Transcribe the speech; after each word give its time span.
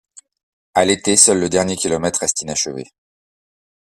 À 0.73 0.83
l'été, 0.83 1.15
seul 1.15 1.39
le 1.39 1.47
dernier 1.47 1.75
kilomètre 1.75 2.21
reste 2.21 2.41
inachevé. 2.41 2.87